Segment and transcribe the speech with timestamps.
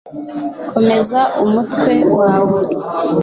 [0.71, 2.59] komeza umutwe wawe